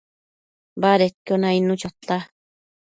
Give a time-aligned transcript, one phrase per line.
[0.81, 2.17] badedquio nainnu chota